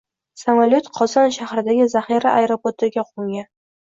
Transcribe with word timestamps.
Samolyot 0.43 0.87
Qozon 0.95 1.29
shahridagi 1.37 1.87
zaxira 1.93 2.35
aeroportiga 2.41 3.05
qo‘ngan 3.11 3.51